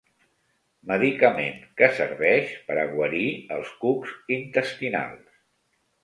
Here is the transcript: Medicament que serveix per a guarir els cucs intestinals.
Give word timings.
Medicament 0.91 1.57
que 1.81 1.89
serveix 1.99 2.55
per 2.69 2.77
a 2.83 2.85
guarir 2.93 3.25
els 3.57 3.75
cucs 3.83 4.15
intestinals. 4.39 5.29